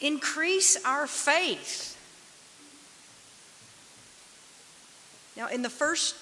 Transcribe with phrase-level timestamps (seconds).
[0.00, 1.96] increase our faith.
[5.36, 6.14] Now, in the first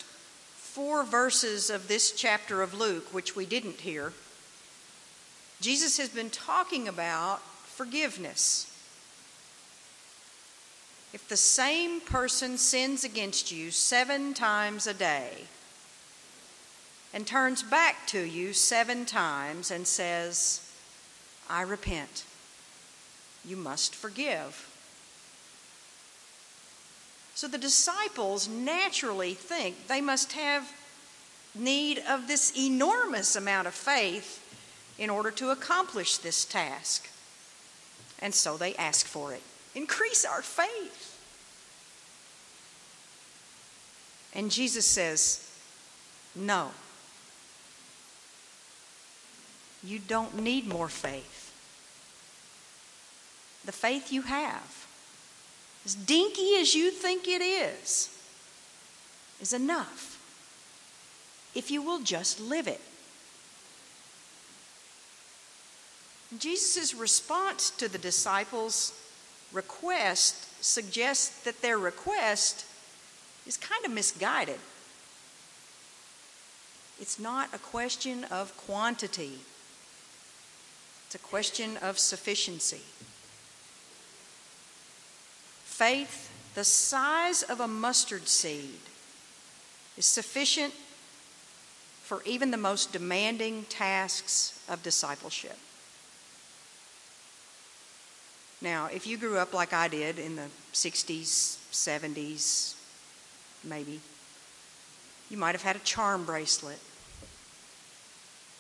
[0.55, 4.13] four verses of this chapter of Luke, which we didn't hear,
[5.61, 8.71] Jesus has been talking about forgiveness.
[11.15, 15.45] If the same person sins against you seven times a day
[17.15, 20.61] and turns back to you seven times and says,
[21.49, 22.25] I repent,
[23.47, 24.73] you must forgive.
[27.35, 30.71] So the disciples naturally think they must have
[31.55, 34.43] need of this enormous amount of faith
[34.99, 37.09] in order to accomplish this task.
[38.21, 39.43] And so they ask for it.
[39.75, 41.13] Increase our faith.
[44.35, 45.47] And Jesus says,
[46.35, 46.71] No.
[49.85, 51.46] You don't need more faith.
[53.67, 54.87] The faith you have,
[55.85, 58.09] as dinky as you think it is,
[59.41, 60.17] is enough
[61.55, 62.81] if you will just live it.
[66.39, 68.93] Jesus' response to the disciples'
[69.53, 72.67] request suggests that their request
[73.47, 74.59] is kind of misguided.
[77.01, 79.39] It's not a question of quantity,
[81.07, 82.83] it's a question of sufficiency.
[85.77, 88.81] Faith, the size of a mustard seed,
[89.99, 90.73] is sufficient
[92.03, 95.59] for even the most demanding tasks of discipleship.
[98.63, 102.75] Now, if you grew up like I did in the 60s, 70s,
[103.63, 104.01] maybe,
[105.29, 106.81] you might have had a charm bracelet.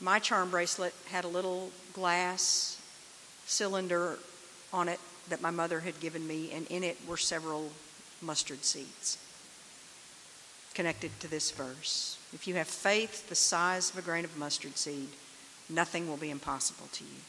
[0.02, 2.78] My charm bracelet had a little glass
[3.46, 4.18] cylinder
[4.70, 7.70] on it that my mother had given me, and in it were several
[8.20, 9.18] mustard seeds
[10.76, 12.18] connected to this verse.
[12.34, 15.08] If you have faith the size of a grain of mustard seed,
[15.70, 17.20] nothing will be impossible to you.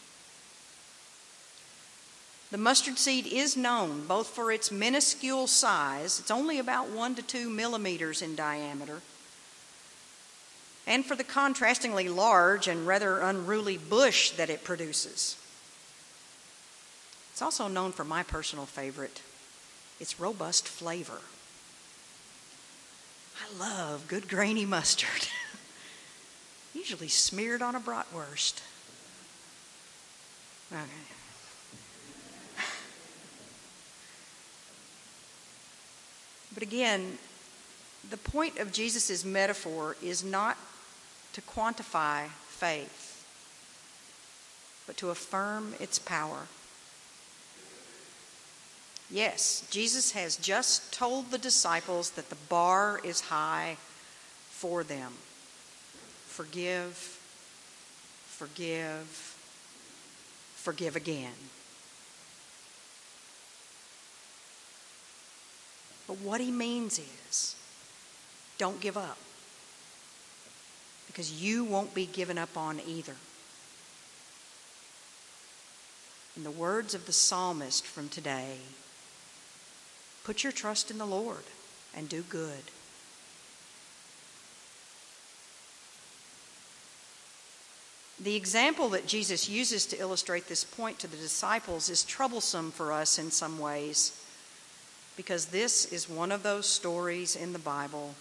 [2.51, 7.21] The mustard seed is known both for its minuscule size, it's only about one to
[7.21, 9.01] two millimeters in diameter,
[10.85, 15.37] and for the contrastingly large and rather unruly bush that it produces.
[17.37, 19.21] It's also known for my personal favorite
[19.99, 21.19] its robust flavor.
[23.39, 25.27] I love good grainy mustard,
[26.73, 28.63] usually smeared on a bratwurst.
[30.71, 30.81] Okay.
[36.55, 37.19] But again,
[38.09, 40.57] the point of Jesus' metaphor is not
[41.33, 43.23] to quantify faith,
[44.87, 46.47] but to affirm its power.
[49.09, 53.77] Yes, Jesus has just told the disciples that the bar is high
[54.49, 55.13] for them.
[56.25, 57.19] Forgive,
[58.25, 59.35] forgive,
[60.55, 61.31] forgive again.
[66.05, 67.55] But what he means is
[68.57, 69.17] don't give up
[71.07, 73.15] because you won't be given up on either.
[76.35, 78.57] In the words of the psalmist from today,
[80.27, 81.45] put your trust in the Lord
[81.95, 82.63] and do good.
[88.19, 92.91] The example that Jesus uses to illustrate this point to the disciples is troublesome for
[92.91, 94.21] us in some ways
[95.15, 98.13] because this is one of those stories in the Bible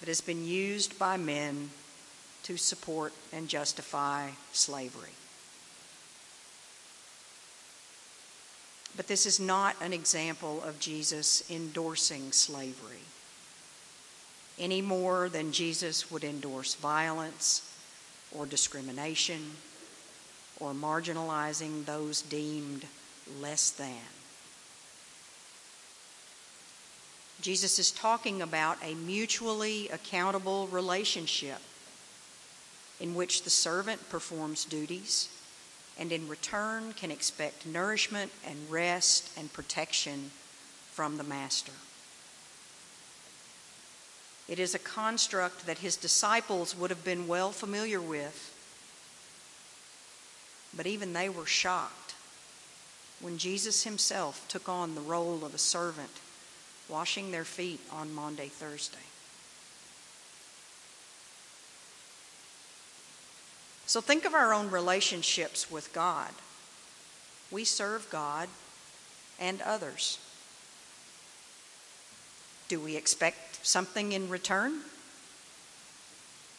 [0.00, 1.68] that has been used by men
[2.44, 5.10] to support and justify slavery.
[8.96, 13.02] But this is not an example of Jesus endorsing slavery
[14.58, 17.62] any more than Jesus would endorse violence
[18.32, 19.50] or discrimination
[20.60, 22.86] or marginalizing those deemed
[23.40, 23.94] less than.
[27.42, 31.60] Jesus is talking about a mutually accountable relationship
[32.98, 35.28] in which the servant performs duties
[35.98, 40.30] and in return can expect nourishment and rest and protection
[40.92, 41.72] from the master.
[44.48, 48.52] It is a construct that his disciples would have been well familiar with,
[50.76, 52.14] but even they were shocked
[53.20, 56.10] when Jesus himself took on the role of a servant
[56.88, 58.98] washing their feet on Maundy, Thursday.
[63.86, 66.30] So think of our own relationships with God.
[67.50, 68.48] We serve God
[69.38, 70.18] and others.
[72.68, 74.80] Do we expect something in return?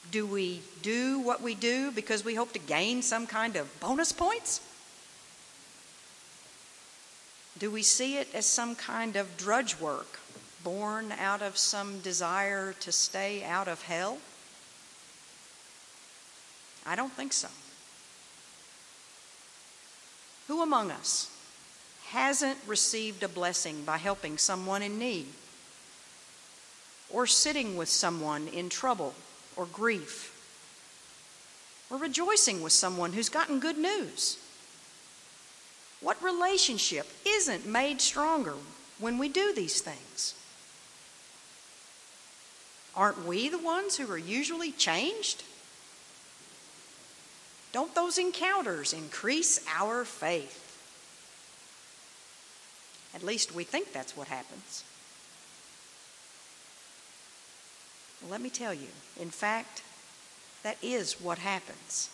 [0.09, 4.13] Do we do what we do because we hope to gain some kind of bonus
[4.13, 4.61] points?
[7.59, 10.19] Do we see it as some kind of drudge work
[10.63, 14.19] born out of some desire to stay out of hell?
[16.87, 17.49] I don't think so.
[20.47, 21.29] Who among us
[22.07, 25.27] hasn't received a blessing by helping someone in need?
[27.11, 29.13] Or sitting with someone in trouble
[29.57, 30.33] or grief?
[31.89, 34.37] Or rejoicing with someone who's gotten good news?
[35.99, 38.53] What relationship isn't made stronger
[38.99, 40.35] when we do these things?
[42.95, 45.43] Aren't we the ones who are usually changed?
[47.71, 50.63] Don't those encounters increase our faith?
[53.13, 54.83] At least we think that's what happens.
[58.21, 58.87] Well, let me tell you,
[59.19, 59.83] in fact,
[60.63, 62.09] that is what happens.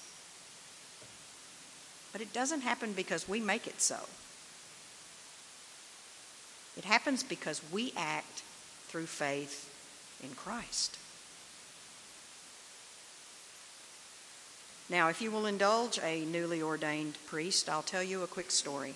[2.11, 3.97] But it doesn't happen because we make it so.
[6.77, 8.43] It happens because we act
[8.87, 9.69] through faith
[10.23, 10.97] in Christ.
[14.93, 18.93] Now, if you will indulge a newly ordained priest, I'll tell you a quick story.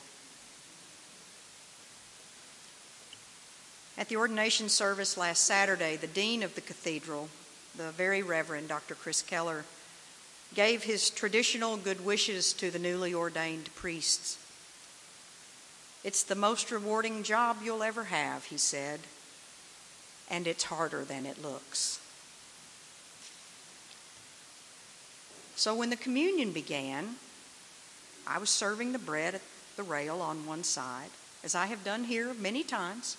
[3.97, 7.29] At the ordination service last Saturday, the dean of the cathedral,
[7.75, 8.93] the very Reverend Dr.
[8.93, 9.65] Chris Keller,
[10.53, 14.37] gave his traditional good wishes to the newly ordained priests.
[16.03, 18.99] It's the most rewarding job you'll ever have, he said,
[20.29, 21.99] and it's harder than it looks.
[25.57, 27.15] So when the communion began,
[28.27, 29.41] I was serving the bread at
[29.75, 31.09] the rail on one side,
[31.43, 33.17] as I have done here many times.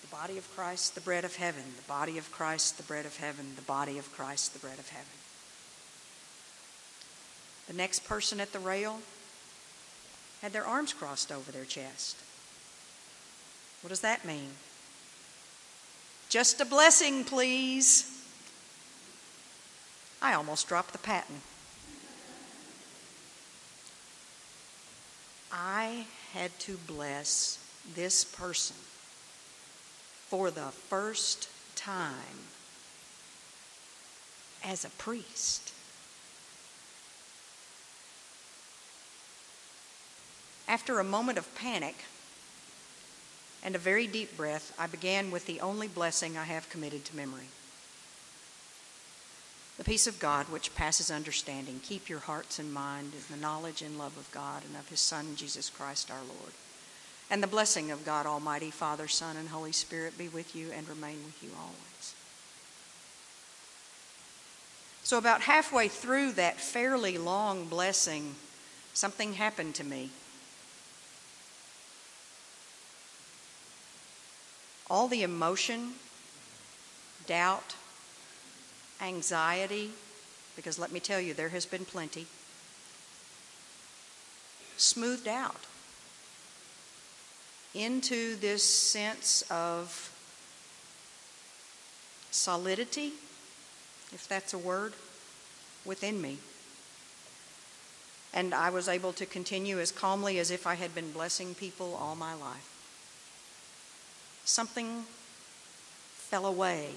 [0.00, 3.18] The body of Christ, the bread of heaven, the body of Christ, the bread of
[3.18, 5.06] heaven, the body of Christ, the bread of heaven.
[7.68, 9.00] The next person at the rail
[10.40, 12.16] had their arms crossed over their chest.
[13.82, 14.48] What does that mean?
[16.30, 18.15] Just a blessing, please.
[20.20, 21.42] I almost dropped the paten.
[25.52, 27.58] I had to bless
[27.94, 28.76] this person
[30.28, 32.48] for the first time
[34.64, 35.72] as a priest.
[40.68, 41.94] After a moment of panic
[43.62, 47.16] and a very deep breath, I began with the only blessing I have committed to
[47.16, 47.48] memory.
[49.76, 53.82] The peace of God, which passes understanding, keep your hearts and mind in the knowledge
[53.82, 56.52] and love of God and of His Son, Jesus Christ our Lord.
[57.30, 60.88] And the blessing of God Almighty, Father, Son, and Holy Spirit be with you and
[60.88, 62.14] remain with you always.
[65.02, 68.34] So, about halfway through that fairly long blessing,
[68.94, 70.10] something happened to me.
[74.88, 75.92] All the emotion,
[77.26, 77.74] doubt,
[79.00, 79.90] anxiety,
[80.54, 82.26] because let me tell you, there has been plenty,
[84.76, 85.66] smoothed out
[87.74, 90.10] into this sense of
[92.30, 93.12] solidity,
[94.12, 94.94] if that's a word,
[95.84, 96.38] within me.
[98.32, 101.94] And I was able to continue as calmly as if I had been blessing people
[101.94, 102.72] all my life.
[104.44, 105.04] Something
[106.14, 106.90] fell away.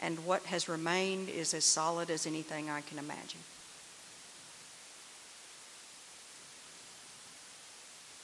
[0.00, 3.40] And what has remained is as solid as anything I can imagine.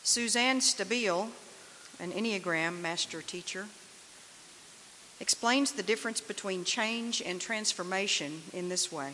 [0.05, 1.31] Suzanne Stabile,
[1.99, 3.67] an Enneagram master teacher,
[5.19, 9.13] explains the difference between change and transformation in this way.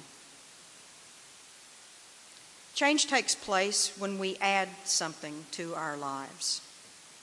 [2.74, 6.60] Change takes place when we add something to our lives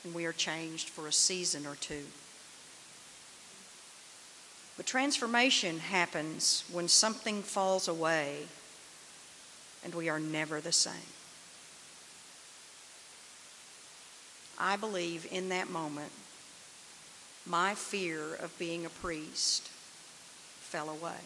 [0.04, 2.04] and we are changed for a season or two.
[4.78, 8.44] But transformation happens when something falls away
[9.84, 10.94] and we are never the same.
[14.60, 16.12] I believe in that moment,
[17.46, 19.70] my fear of being a priest
[20.60, 21.22] fell away.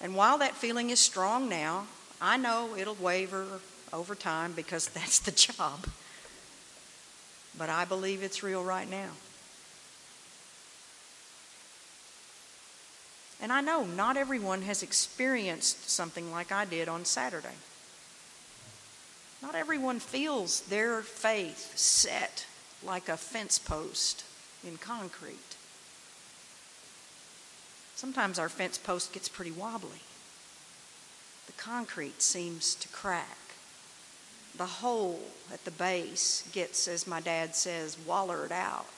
[0.00, 1.86] And while that feeling is strong now,
[2.20, 3.60] I know it'll waver
[3.92, 5.86] over time because that's the job.
[7.56, 9.10] But I believe it's real right now.
[13.40, 17.56] And I know not everyone has experienced something like I did on Saturday.
[19.40, 22.46] Not everyone feels their faith set
[22.84, 24.24] like a fence post
[24.66, 25.56] in concrete.
[27.94, 30.00] Sometimes our fence post gets pretty wobbly.
[31.46, 33.38] The concrete seems to crack.
[34.56, 35.20] The hole
[35.52, 38.97] at the base gets, as my dad says, wallered out.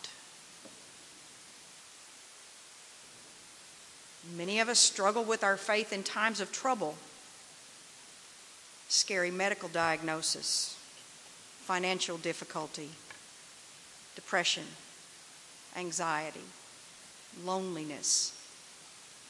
[4.36, 6.96] Many of us struggle with our faith in times of trouble
[8.88, 10.76] scary medical diagnosis,
[11.60, 12.90] financial difficulty,
[14.16, 14.64] depression,
[15.76, 16.40] anxiety,
[17.44, 18.36] loneliness,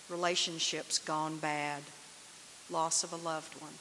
[0.09, 1.83] relationships gone bad,
[2.71, 3.75] loss of a loved one.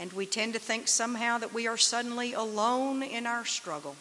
[0.00, 3.94] And we tend to think somehow that we are suddenly alone in our struggle.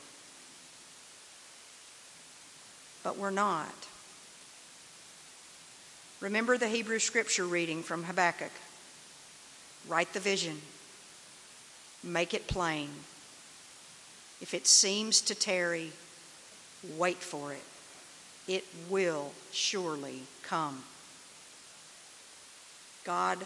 [3.04, 3.88] But we're not.
[6.22, 8.52] Remember the Hebrew scripture reading from Habakkuk.
[9.88, 10.62] Write the vision,
[12.04, 12.90] make it plain.
[14.40, 15.92] If it seems to tarry,
[16.96, 17.64] wait for it.
[18.48, 20.84] It will surely come.
[23.04, 23.40] God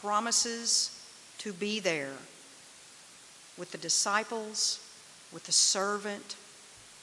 [0.00, 0.98] promises
[1.38, 2.14] to be there
[3.58, 4.80] with the disciples,
[5.32, 6.36] with the servant,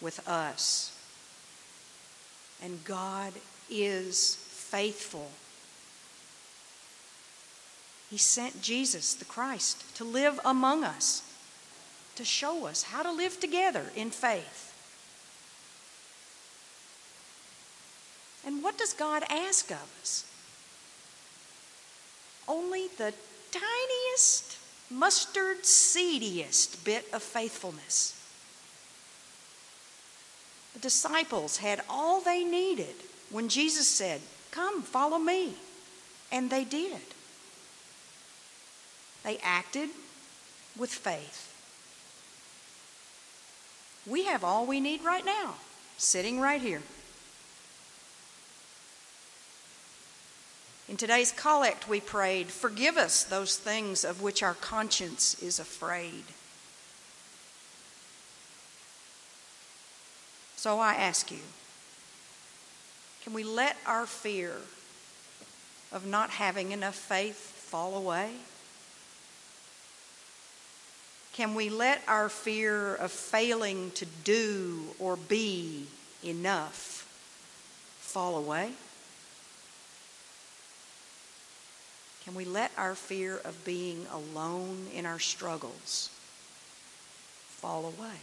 [0.01, 0.97] with us.
[2.63, 3.33] And God
[3.69, 5.31] is faithful
[8.09, 11.21] he sent Jesus, the Christ, to live among us,
[12.15, 14.65] to show us how to live together in faith.
[18.45, 20.25] And what does God ask of us?
[22.47, 23.13] Only the
[23.51, 24.57] tiniest,
[24.89, 28.15] mustard seediest bit of faithfulness.
[30.73, 32.95] The disciples had all they needed
[33.29, 35.53] when Jesus said, Come, follow me.
[36.31, 37.01] And they did.
[39.23, 39.89] They acted
[40.77, 41.45] with faith.
[44.07, 45.55] We have all we need right now,
[45.97, 46.81] sitting right here.
[50.87, 56.23] In today's collect, we prayed, Forgive us those things of which our conscience is afraid.
[60.55, 61.39] So I ask you,
[63.23, 64.53] can we let our fear
[65.91, 68.31] of not having enough faith fall away?
[71.33, 75.87] Can we let our fear of failing to do or be
[76.23, 77.07] enough
[77.99, 78.71] fall away?
[82.25, 86.09] Can we let our fear of being alone in our struggles
[87.47, 88.17] fall away?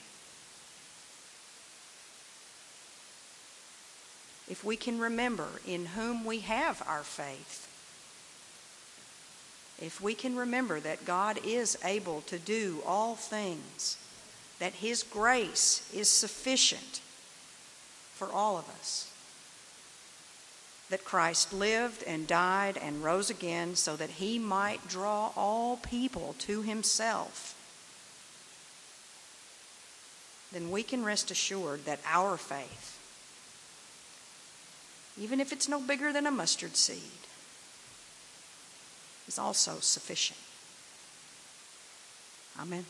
[4.48, 7.66] If we can remember in whom we have our faith,
[9.80, 13.98] if we can remember that God is able to do all things,
[14.58, 17.00] that His grace is sufficient
[18.14, 19.12] for all of us,
[20.88, 26.34] that Christ lived and died and rose again so that He might draw all people
[26.40, 27.54] to Himself,
[30.52, 32.95] then we can rest assured that our faith,
[35.18, 37.00] even if it's no bigger than a mustard seed,
[39.26, 40.38] is also sufficient.
[42.60, 42.84] Amen.